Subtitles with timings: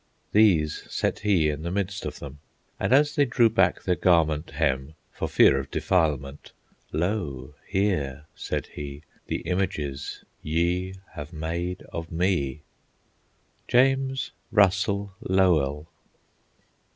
[0.31, 2.39] These set he in the midst of them,
[2.79, 6.53] And as they drew back their garment hem For fear of defilement,
[6.91, 12.61] "Lo, here," said he, "The images ye have made of me."
[13.67, 15.87] JAMES RUSSELL LOWELL.